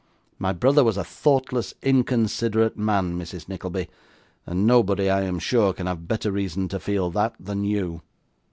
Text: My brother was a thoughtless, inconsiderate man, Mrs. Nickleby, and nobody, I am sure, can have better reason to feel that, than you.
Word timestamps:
My 0.39 0.51
brother 0.51 0.83
was 0.83 0.97
a 0.97 1.03
thoughtless, 1.03 1.75
inconsiderate 1.83 2.75
man, 2.75 3.19
Mrs. 3.19 3.47
Nickleby, 3.47 3.87
and 4.47 4.65
nobody, 4.65 5.11
I 5.11 5.21
am 5.21 5.37
sure, 5.37 5.73
can 5.73 5.85
have 5.85 6.07
better 6.07 6.31
reason 6.31 6.67
to 6.69 6.79
feel 6.79 7.11
that, 7.11 7.35
than 7.39 7.63
you. 7.65 8.01